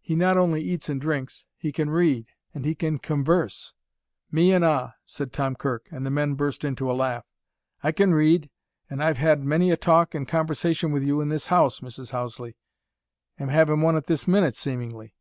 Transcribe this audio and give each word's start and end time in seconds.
"He 0.00 0.16
not 0.16 0.36
only 0.36 0.60
eats 0.60 0.88
and 0.88 1.00
drinks. 1.00 1.44
He 1.56 1.70
can 1.70 1.88
read, 1.88 2.26
and 2.52 2.64
he 2.64 2.74
can 2.74 2.98
converse." 2.98 3.74
"Me 4.28 4.52
an' 4.52 4.64
a'," 4.64 4.94
said 5.04 5.32
Tom 5.32 5.54
Kirk, 5.54 5.86
and 5.92 6.04
the 6.04 6.10
men 6.10 6.34
burst 6.34 6.64
into 6.64 6.90
a 6.90 6.98
laugh. 6.98 7.24
"I 7.80 7.92
can 7.92 8.12
read 8.12 8.50
an' 8.90 9.00
I've 9.00 9.18
had 9.18 9.44
many 9.44 9.70
a 9.70 9.76
talk 9.76 10.16
an' 10.16 10.26
conversation 10.26 10.90
with 10.90 11.04
you 11.04 11.20
in 11.20 11.28
this 11.28 11.46
house, 11.46 11.78
Mrs. 11.78 12.10
Houseley 12.10 12.56
am 13.38 13.50
havin' 13.50 13.80
one 13.80 13.96
at 13.96 14.06
this 14.08 14.26
minute, 14.26 14.56
seemingly." 14.56 15.14